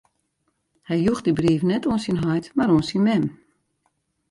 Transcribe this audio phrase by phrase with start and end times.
[0.87, 3.25] Hy joech dy brief net oan syn heit, mar oan syn mem.